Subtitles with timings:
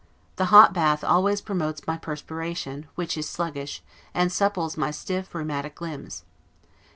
[0.37, 3.83] The hot bath always promotes my perspiration, which is sluggish,
[4.15, 6.23] and supples my stiff rheumatic limbs.